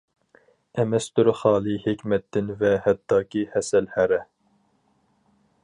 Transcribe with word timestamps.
ئەمەستۇر 0.83 1.27
خالى 1.41 1.75
ھېكمەتتىن 1.83 2.49
ۋە 2.63 2.71
ھەتتاكى 2.87 3.45
ھەسەل 3.53 3.91
ھەرە. 3.99 4.19